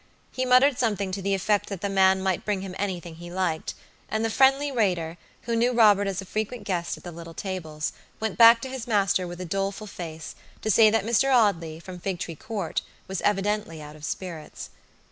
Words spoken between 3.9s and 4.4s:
and the